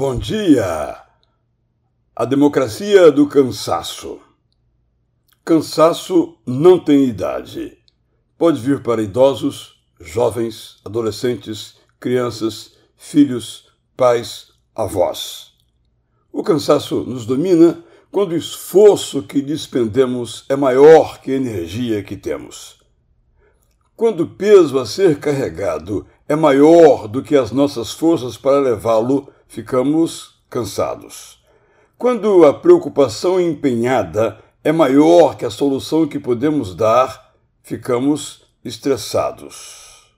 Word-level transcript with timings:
Bom 0.00 0.16
dia! 0.16 0.96
A 2.16 2.24
democracia 2.24 3.12
do 3.12 3.26
cansaço. 3.26 4.18
Cansaço 5.44 6.38
não 6.46 6.82
tem 6.82 7.04
idade. 7.04 7.76
Pode 8.38 8.58
vir 8.62 8.82
para 8.82 9.02
idosos, 9.02 9.74
jovens, 10.00 10.80
adolescentes, 10.86 11.74
crianças, 12.00 12.76
filhos, 12.96 13.68
pais, 13.94 14.46
avós. 14.74 15.52
O 16.32 16.42
cansaço 16.42 17.02
nos 17.02 17.26
domina 17.26 17.84
quando 18.10 18.32
o 18.32 18.38
esforço 18.38 19.22
que 19.22 19.42
despendemos 19.42 20.46
é 20.48 20.56
maior 20.56 21.20
que 21.20 21.30
a 21.30 21.36
energia 21.36 22.02
que 22.02 22.16
temos. 22.16 22.80
Quando 23.94 24.22
o 24.22 24.30
peso 24.30 24.78
a 24.78 24.86
ser 24.86 25.20
carregado 25.20 26.06
é 26.26 26.34
maior 26.34 27.06
do 27.06 27.22
que 27.22 27.36
as 27.36 27.52
nossas 27.52 27.92
forças 27.92 28.38
para 28.38 28.60
levá-lo, 28.60 29.30
ficamos 29.50 30.40
cansados. 30.48 31.44
Quando 31.98 32.46
a 32.46 32.54
preocupação 32.54 33.40
empenhada 33.40 34.38
é 34.62 34.70
maior 34.70 35.36
que 35.36 35.44
a 35.44 35.50
solução 35.50 36.06
que 36.06 36.20
podemos 36.20 36.72
dar, 36.72 37.34
ficamos 37.60 38.44
estressados. 38.64 40.08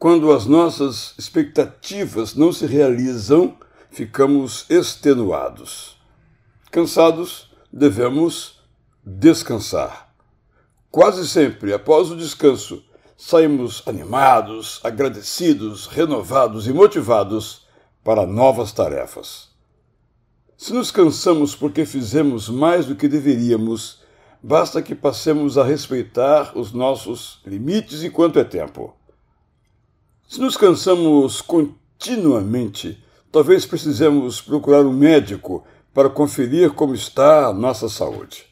Quando 0.00 0.32
as 0.32 0.46
nossas 0.46 1.14
expectativas 1.16 2.34
não 2.34 2.52
se 2.52 2.66
realizam, 2.66 3.56
ficamos 3.88 4.68
extenuados. 4.68 5.96
Cansados, 6.72 7.48
devemos 7.72 8.60
descansar. 9.06 10.12
Quase 10.90 11.28
sempre, 11.28 11.72
após 11.72 12.10
o 12.10 12.16
descanso, 12.16 12.82
saímos 13.16 13.84
animados, 13.86 14.80
agradecidos, 14.82 15.86
renovados 15.86 16.66
e 16.66 16.72
motivados 16.72 17.67
para 18.08 18.26
novas 18.26 18.72
tarefas. 18.72 19.50
Se 20.56 20.72
nos 20.72 20.90
cansamos 20.90 21.54
porque 21.54 21.84
fizemos 21.84 22.48
mais 22.48 22.86
do 22.86 22.96
que 22.96 23.06
deveríamos, 23.06 24.02
basta 24.42 24.80
que 24.80 24.94
passemos 24.94 25.58
a 25.58 25.62
respeitar 25.62 26.56
os 26.56 26.72
nossos 26.72 27.42
limites 27.44 28.02
enquanto 28.02 28.38
é 28.38 28.44
tempo. 28.44 28.96
Se 30.26 30.40
nos 30.40 30.56
cansamos 30.56 31.42
continuamente, 31.42 32.98
talvez 33.30 33.66
precisemos 33.66 34.40
procurar 34.40 34.86
um 34.86 34.92
médico 34.94 35.66
para 35.92 36.08
conferir 36.08 36.70
como 36.70 36.94
está 36.94 37.48
a 37.48 37.52
nossa 37.52 37.90
saúde. 37.90 38.46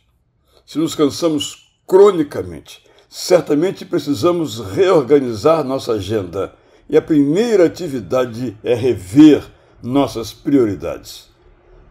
Se 0.66 0.78
nos 0.78 0.94
cansamos 0.94 1.72
cronicamente, 1.86 2.84
certamente 3.08 3.86
precisamos 3.86 4.60
reorganizar 4.60 5.64
nossa 5.64 5.92
agenda 5.92 6.54
e 6.88 6.96
a 6.96 7.02
primeira 7.02 7.66
atividade 7.66 8.56
é 8.62 8.74
rever 8.74 9.44
nossas 9.82 10.32
prioridades. 10.32 11.28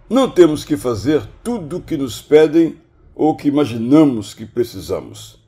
Não 0.10 0.30
temos 0.30 0.64
que 0.64 0.78
fazer 0.78 1.28
tudo 1.44 1.78
o 1.78 1.82
que 1.82 1.98
nos 1.98 2.22
pedem 2.22 2.78
ou 3.14 3.36
que 3.36 3.48
imaginamos 3.48 4.34
que 4.34 4.46
precisamos. 4.46 5.40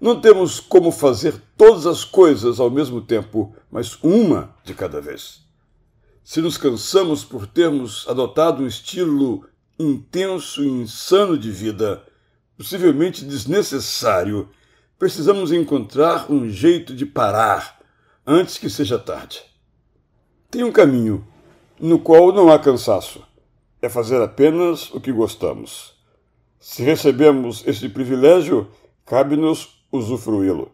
Não 0.00 0.20
temos 0.20 0.60
como 0.60 0.90
fazer 0.90 1.34
todas 1.56 1.86
as 1.86 2.04
coisas 2.04 2.60
ao 2.60 2.70
mesmo 2.70 3.00
tempo, 3.00 3.54
mas 3.70 3.98
uma 4.02 4.54
de 4.64 4.74
cada 4.74 5.00
vez. 5.00 5.42
Se 6.22 6.40
nos 6.40 6.56
cansamos 6.56 7.24
por 7.24 7.46
termos 7.46 8.06
adotado 8.08 8.62
um 8.62 8.66
estilo 8.66 9.46
intenso 9.78 10.62
e 10.62 10.68
insano 10.68 11.36
de 11.36 11.50
vida, 11.50 12.02
possivelmente 12.56 13.24
desnecessário, 13.24 14.48
precisamos 14.98 15.52
encontrar 15.52 16.30
um 16.30 16.48
jeito 16.48 16.94
de 16.94 17.04
parar 17.04 17.73
antes 18.26 18.58
que 18.58 18.70
seja 18.70 18.98
tarde. 18.98 19.42
Tem 20.50 20.64
um 20.64 20.72
caminho 20.72 21.26
no 21.78 21.98
qual 21.98 22.32
não 22.32 22.50
há 22.50 22.58
cansaço. 22.58 23.22
É 23.82 23.88
fazer 23.88 24.22
apenas 24.22 24.90
o 24.94 25.00
que 25.00 25.12
gostamos. 25.12 25.94
Se 26.58 26.82
recebemos 26.82 27.62
esse 27.66 27.88
privilégio, 27.88 28.70
cabe-nos 29.04 29.84
usufruí-lo. 29.92 30.72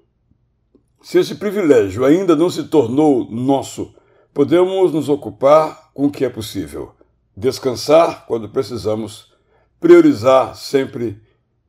Se 1.03 1.19
esse 1.19 1.35
privilégio 1.35 2.05
ainda 2.05 2.37
não 2.37 2.49
se 2.49 2.65
tornou 2.65 3.29
nosso, 3.29 3.93
podemos 4.33 4.93
nos 4.93 5.09
ocupar 5.09 5.91
com 5.93 6.07
o 6.07 6.11
que 6.11 6.25
é 6.25 6.29
possível, 6.29 6.95
descansar 7.37 8.27
quando 8.27 8.49
precisamos, 8.49 9.33
priorizar 9.81 10.55
sempre 10.55 11.21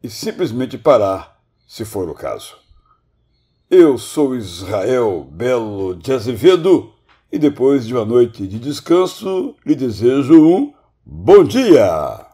e 0.04 0.10
simplesmente 0.10 0.78
parar, 0.78 1.42
se 1.66 1.84
for 1.86 2.08
o 2.10 2.14
caso. 2.14 2.61
Eu 3.74 3.98
sou 3.98 4.36
Israel 4.36 5.26
Belo 5.32 5.96
de 5.96 6.12
Azevedo 6.12 6.92
e 7.32 7.40
depois 7.40 7.88
de 7.88 7.94
uma 7.94 8.04
noite 8.04 8.46
de 8.46 8.60
descanso 8.60 9.56
lhe 9.66 9.76
desejo 9.76 10.46
um 10.46 10.74
bom 11.06 11.42
dia! 11.42 12.31